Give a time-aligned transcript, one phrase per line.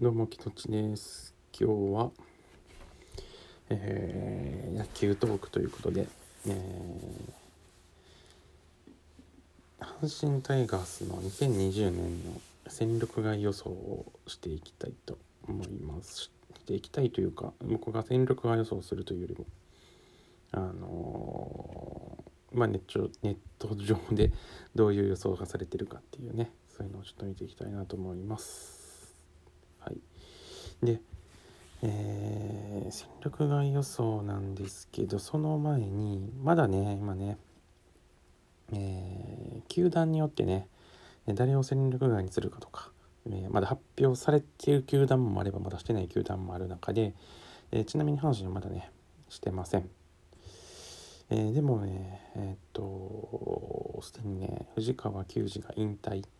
[0.00, 1.34] どうも、きとちです。
[1.52, 2.10] 今日は、
[3.68, 6.08] えー、野球トークということで、
[6.48, 16.18] えー、阪神タイガースの2020年の戦力外予想をしていきたいと思います。
[16.22, 16.30] し
[16.64, 19.44] ていきたいというか、僕が戦力外予想するというよりも、
[20.52, 24.32] あのー、まあネット、ネット上で
[24.74, 28.79] どういう予想がされてるかっていうね、そういうのをちょっと見ていきたいなと思います。
[30.82, 31.00] で、
[31.82, 37.38] えー、戦力外予想なんですけどその前にまだね今ね、
[38.72, 40.68] えー、球団によってね
[41.26, 42.90] 誰を戦力外にするかとか、
[43.26, 47.14] えー、まだ発表されている球団もあればまだしてない球団もある中で、
[47.72, 48.90] えー、ちなみに阪神はまだね
[49.28, 49.88] してません。
[51.32, 56.30] えー、でもねえー、っとすでにね藤川球児が引退っ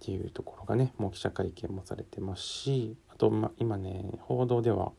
[0.00, 4.92] ていうところがねもう記者会見もされてますしと、ま、今ね報道では、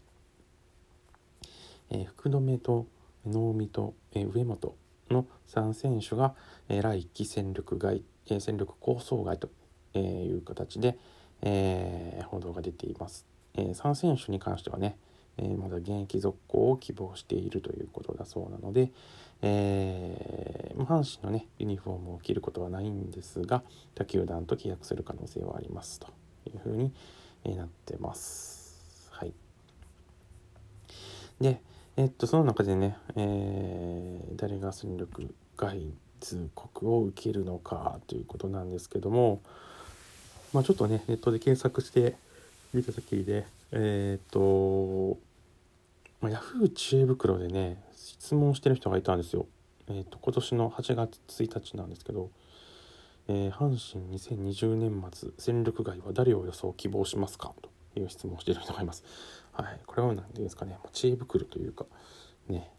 [1.90, 2.86] えー、福留と
[3.26, 4.76] 能見と、えー、上本
[5.10, 6.36] の3選手が、
[6.70, 9.50] えー、来季戦力外、えー、戦力構想外と、
[9.96, 11.00] えー、いう形で、
[11.42, 13.26] えー、報道が出ています。
[13.56, 14.98] えー、3選手に関してはね、
[15.38, 18.92] えー、まだ現役続行を希望しているということだそうなので、
[19.42, 23.64] えー、阪神のねユニフォームを着ることはないんですが
[23.96, 26.08] 他球団と契約する可能性はありますと
[26.46, 26.94] いうふうに
[27.44, 29.10] になってます。
[29.12, 29.34] はい、
[31.40, 31.62] で、
[31.98, 35.80] えっとその中でね、えー、誰が戦力外
[36.20, 39.42] 通告を受けるのかということなんですけども、
[40.54, 42.16] まあ、ちょっとねネットで検索して
[42.74, 45.18] 見た時でえっ、と、
[46.20, 49.48] まあ、ヤフー知恵袋でね質問してる人がいたんですよ。
[49.88, 52.30] えーと、今年の8月1日なんですけど、
[53.34, 57.54] えー、阪神2020年末戦力外は誰を予想希望しますか？
[57.62, 59.06] という質問をしている人がいます。
[59.54, 61.86] はい、これは何て言うんですかね、知恵袋というか、
[62.50, 62.70] ね、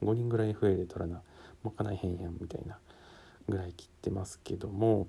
[0.04, 1.22] 5人ぐらい FA で取らな、
[1.64, 2.80] まかないへんやんみたいな
[3.48, 5.08] ぐらい切ってますけども、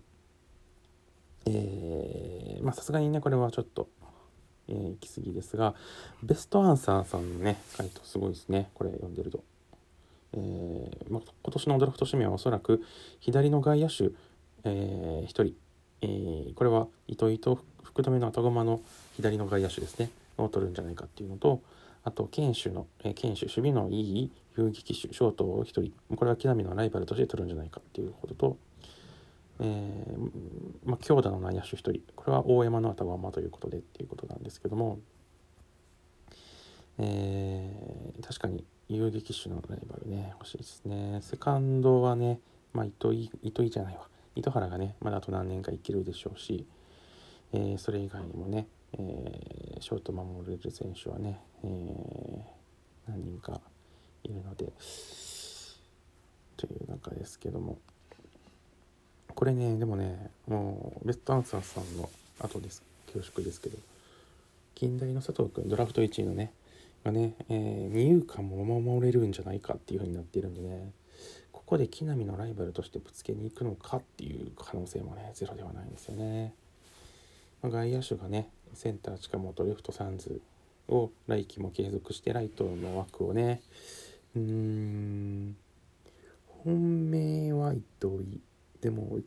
[1.47, 3.89] え、まあさすがにね、これはちょっと、
[4.69, 5.75] えー、行き過ぎですが、
[6.23, 8.71] ベストアンサーさんのね、回答すごいですね。
[8.75, 9.43] これ読んでると。
[10.35, 12.83] えーま、今年のドラフト指名はおそらく
[13.21, 14.11] 左の外野手、
[14.65, 15.55] えー、1人、
[16.01, 18.81] えー、これは糸井と福留の後駒の
[19.17, 21.63] 左の外野手ですねを取るんじゃないかっていうのと
[22.05, 28.57] あと堅守の、えー、堅守守備のいい遊撃手ショートを1人これは木浪のライバルとして取るんじゃないかっていうことと、
[29.61, 34.99] えーまあ、強打の内野手1人これは大山の後駒ということでっていうことなんですけども、
[36.99, 41.21] えー、確かに遊撃手のライバルね、欲しいですね。
[41.23, 42.41] セカンドはね、
[42.75, 44.07] まあ、糸井、糸井じゃないわ。
[44.35, 46.67] 糸原がね、まだあと何年か生きるでしょうし、
[47.53, 48.67] えー、それ以外にもね、
[48.99, 53.61] えー、ショート守れる選手はね、えー、何人か
[54.25, 54.73] いるので、
[56.57, 57.79] という中ですけども、
[59.35, 62.09] これね、でもね、もう、ベストアンサーさんの
[62.41, 62.83] 後です。
[63.13, 63.79] 恐縮ですけど、
[64.75, 66.53] 近代の佐藤君、ドラフト1位のね、
[67.05, 70.93] がね、えー、二遊間も守れるんじゃないかっていう風になってるんでね
[71.51, 76.55] ここで木浪のライバルとしてぶつけに行くのかっていう可能性もねゼロではないんですよね。
[77.63, 80.41] ま、外野手がねセンター近本レフトサンズ
[80.89, 83.61] を来季も継続してライトの枠をね。
[84.35, 85.57] うーん。
[86.65, 88.41] 本命は糸井。
[88.81, 89.19] でも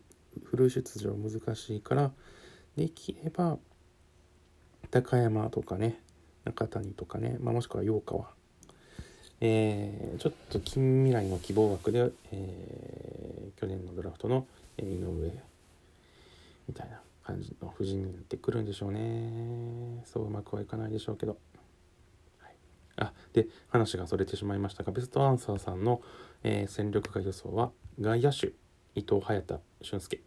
[0.44, 2.12] フル出場難しいから
[2.76, 3.58] できれば
[4.92, 6.00] 高山とかね
[6.44, 8.28] 中谷とかね、まあ、もしくは陽川、
[9.42, 14.46] えー、ちょっと近未来の希望枠で、えー、去年のドラフトの
[14.78, 15.32] 井上
[16.68, 17.00] みたいな。
[17.26, 20.04] 感じの布陣になってくるんでしょうね。
[20.06, 21.38] そううまくはいかないでしょうけど、
[22.40, 22.56] はい、
[22.98, 26.02] あで話がそれてしまいましたがベストアンサーさんの、
[26.44, 28.48] えー、戦力外予想は外野手
[28.94, 30.22] 伊藤隼太俊介、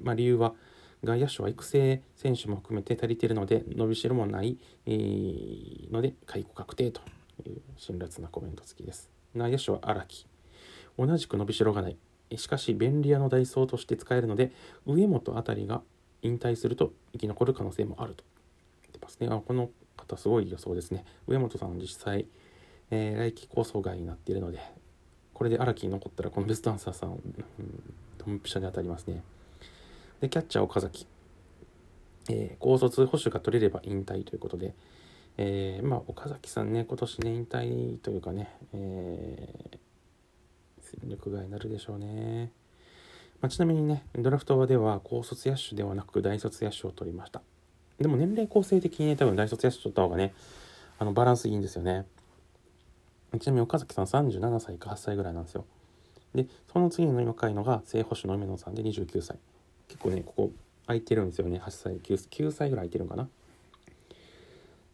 [0.00, 0.54] まあ、理由は
[1.02, 7.00] 外野手は育成選手も含めて足りているので伸びしろもない、えー、ので解雇確定と
[7.44, 9.10] いう辛辣なコメント付きです。
[9.34, 10.28] 内野手は荒木。
[10.96, 11.96] 同じく伸びしろがない。
[12.38, 14.52] しかし便利屋のダイソーとして使えるので
[14.86, 15.82] 上本あたりが
[16.22, 18.24] 引退すると生き残る可能性もあると。
[18.82, 19.28] 言ってますね。
[19.30, 21.04] あこの方すごい予想ですね。
[21.26, 22.26] 上本さん実際、
[22.90, 24.60] えー、来季構想外になっているので
[25.34, 27.20] これで荒木に残ったらこのベストアンサーさん、うん、
[28.24, 29.22] ドンピシャで当たりますね。
[30.20, 31.06] でキャッチャー岡崎、
[32.30, 34.74] えー、高卒保守が取れれば引退ということで、
[35.36, 39.78] えー、まあ岡崎さんね今年ね引退というかね、えー、
[41.00, 42.50] 戦力外になるでしょうね、
[43.40, 47.42] まあ、ちなみにねドラフトでは高卒野手ではなく大卒野手を取りました。
[47.98, 50.34] でも年齢構成的にね多分大卒野手取った方がね
[50.98, 52.06] あのバランスいいんですよね。
[53.40, 55.64] ちなみに岡崎さん37歳か8歳ぐらいなんですよ。
[56.34, 59.38] でその次の若いのが正捕手の梅野さんで29歳。
[59.88, 60.50] 結構ねここ
[60.86, 61.58] 空いてるんですよね。
[61.58, 63.28] 8歳 9, 9歳ぐらい空いてるのかな。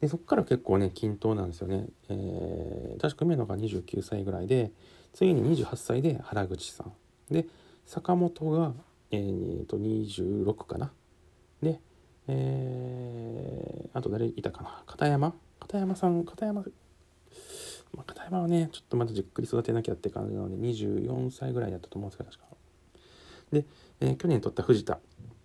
[0.00, 4.70] でそっから結構ね均等なんですよね、えー、確か梅野が29歳ぐらいで
[5.18, 6.92] 次に28歳で原口さん。
[7.28, 7.44] で
[7.84, 8.72] 坂本が、
[9.10, 10.92] えー、と26かな。
[11.60, 11.80] で、
[12.28, 14.84] えー、あと誰いたかな。
[14.86, 15.34] 片山。
[15.58, 16.24] 片山さん。
[16.24, 22.56] 片山まあ、片山はねちょっとまだじっくり育てなきゃって感じなので24歳ぐらいだったと思うんですけど確か。
[23.50, 23.64] で、
[24.00, 25.00] えー、去年取った藤田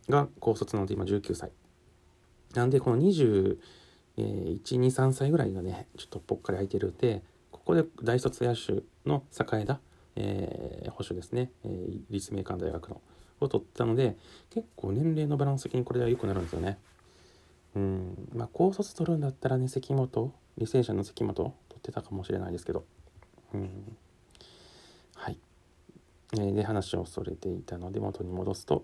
[0.08, 1.50] が高卒なので今19歳。
[2.54, 3.48] なんでこの2123、
[4.18, 7.24] えー、歳ぐらいがねちょっとぽっかり空いてるんで
[7.65, 9.80] ここで大卒野手の栄田、
[10.15, 13.01] えー、保守ですね、えー、立命館大学の
[13.39, 14.15] を取ったので
[14.50, 16.77] 結構年齢のバランス的にこれは良くなるんですよね。
[17.75, 18.30] うん。
[18.33, 22.86] まあ高卒取るんだったらね関本履正社の関本取ってたかもしれないですけど。
[23.54, 23.98] うん。
[25.15, 25.38] はい。
[26.39, 28.83] えで話をそれていたので元に戻すと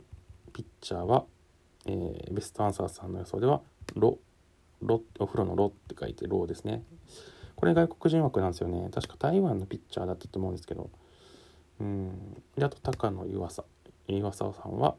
[0.54, 1.26] ピッチャーは、
[1.86, 3.62] えー、ベストアンサーさんの予想では
[3.96, 4.20] ロ
[4.81, 6.84] ロお風呂のロって書いてロですね。
[7.60, 8.90] これ外国人枠なんですよね。
[8.90, 10.90] 確か台湾のピッチャーだったと思うんですけど。
[11.82, 12.42] うん。
[12.58, 13.66] であと高野湯浅。
[14.08, 14.96] 湯浅さんは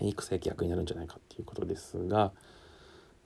[0.00, 2.30] 育成契約になるんじゃないかっていうことですが、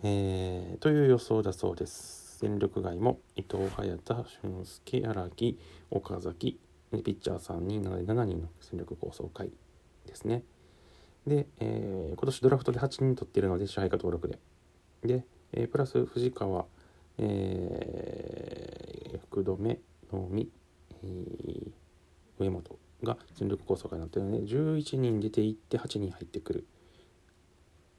[0.02, 2.38] えー、という予想だそうです。
[2.38, 5.58] 戦力外も伊藤隼太俊介荒木
[5.90, 6.58] 岡崎。
[6.90, 9.50] ピッチャー3人なので7人の戦力構想会
[10.06, 10.44] ですね。
[11.26, 14.38] で、えー、今年ドラフトで8人取っているので支配下登録で。
[15.02, 16.64] で、えー、プラス藤川、
[17.18, 19.80] えー、福留、
[20.12, 20.50] 能見、
[21.02, 21.72] えー、
[22.38, 26.58] 上本が戦力構想会になっているので11人出ていって8人入ってくる。
[26.60, 26.64] っ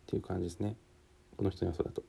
[0.08, 0.76] ていう感じですね。
[1.38, 2.04] この人の予想だと。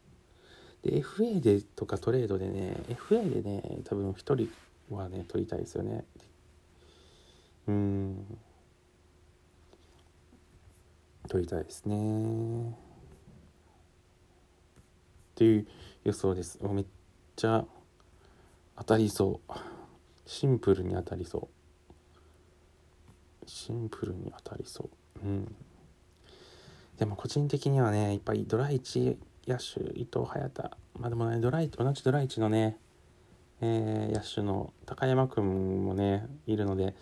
[0.82, 4.48] で FA でとかトレードでね FA でね多分1人
[4.94, 6.04] はね取りたいですよね。
[7.68, 8.38] うん。
[11.28, 12.70] 取りたいですね。
[12.70, 12.74] っ
[15.34, 15.66] ていう
[16.04, 16.58] 予想です。
[17.40, 17.64] ちゃ
[18.76, 19.52] 当たりそう。
[20.26, 21.48] シンプルに当たりそ
[23.42, 23.48] う。
[23.48, 24.90] シンプルに当たりそ
[25.24, 25.26] う。
[25.26, 25.56] うん。
[26.98, 29.16] でも個人的にはねいっぱいドラ1
[29.48, 32.76] 野手伊藤隼太まあでもねドライ同じドラ1のね、
[33.62, 36.94] えー、野手の高山君もねいるので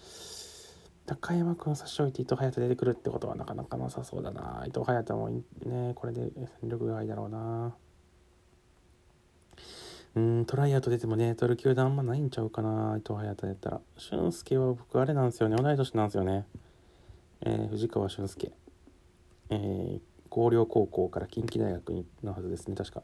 [1.05, 4.63] 高山君を差し置いて伊藤隼人出てくるってことはなかなかなさそうだな。
[4.67, 7.74] 伊藤隼人もねこれで戦力外だろうな。
[10.19, 13.81] うんトライアウト出てもね取る球団あんまないんちゃうかな伊藤隼人やったら。
[13.96, 15.56] 俊介は僕あれなんですよね。
[15.56, 16.44] 同い年なんですよね。
[17.43, 18.53] えー、藤川俊介。
[19.51, 20.01] えー、
[20.34, 23.03] 広陵高校から近畿大学にのはずですね確か。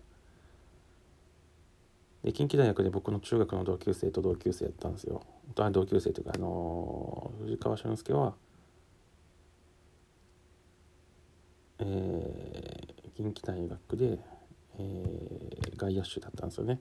[2.25, 5.23] で近畿大学で僕の中学の同級生と同級生やったんですよ。
[5.54, 8.35] 同級生というかあの藤川俊介は
[11.78, 14.18] えー、近畿大学で、
[14.78, 16.80] えー、外野手だったんですよね。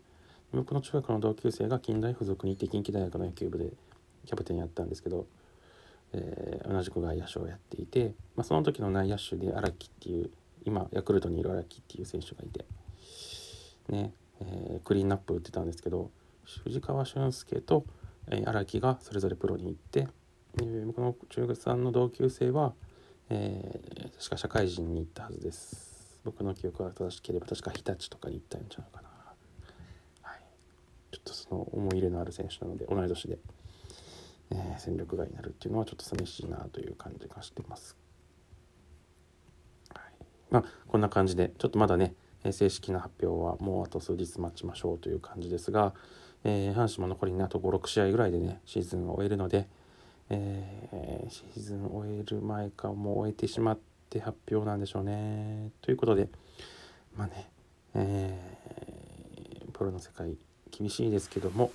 [0.53, 3.71] 僕の中学の同級生が近代附属に行って近畿大学の野球部で
[4.25, 5.25] キャプテンやったんですけど、
[6.13, 10.29] えー、同じく外野手をやっていて、まあ、その時の内野手で荒木っていう
[10.65, 12.65] 今ヤクルトにいる荒木っていう選手がいて
[13.89, 16.09] ねえー、クリーンナップ打ってたんですけど
[16.63, 17.85] 藤川俊介と
[18.45, 20.07] 荒、木がそれぞれプロに行って、
[20.61, 22.73] えー、僕の中学さんの同級生は、
[23.29, 26.19] えー、確か社会人に行ったはずです。
[26.23, 29.09] 僕の記憶が正しければ確か日立とかに行ったんじゃないかな、
[31.13, 33.37] ちょっとその思い入れのある選手なので同い年で、
[34.49, 37.95] えー、戦力外になるっていうのはちょっと寂しいなという感じがしてます、
[39.93, 40.03] はい、
[40.49, 42.15] まあこんな感じでちょっとまだね
[42.51, 45.93] 正式な発表はもうあと数日待ちましょうという感じですが、
[46.43, 49.69] えー、阪神も残りにあと56試合ぐらいでねシーズンを終えるので、
[50.29, 53.79] えー、シーズン終える前かもう終えてしまっ
[54.09, 55.69] て発表なんでしょうね。
[55.81, 56.27] ということで
[57.15, 57.49] まあね、
[57.93, 60.35] えー、プロの世界
[60.75, 61.71] 厳しいですけども、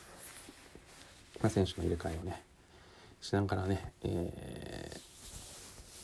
[1.40, 2.42] まあ、選手の入れ替えをね
[3.20, 5.00] しながらね、え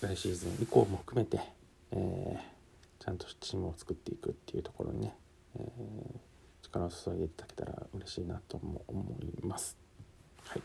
[0.00, 1.40] ー、来シーズン以降も含めて、
[1.92, 5.14] えー、ちゃんとチームを作っていくっていうところにね、
[5.58, 9.76] えー、力を注いでいただけたら嬉しいなとも思います。
[10.46, 10.62] はい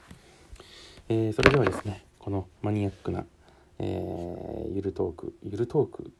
[1.09, 3.25] えー、それではですねこのマニアックな、
[3.79, 6.11] えー、ゆるトークゆるトーク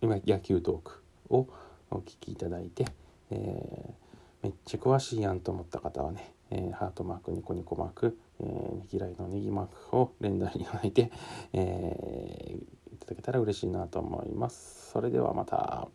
[0.00, 1.46] 今野球トークを
[1.90, 2.86] お聞きいただいて、
[3.30, 3.94] え、
[4.42, 11.10] めっちゃ詳しいやんと思った方はね、えー、ハートマークニコニコマーク、えー、ねぎらいのネギマークを連打に頂いて、
[11.52, 14.90] えー、いただけたら嬉しいなと思います。
[14.90, 15.88] それではまた。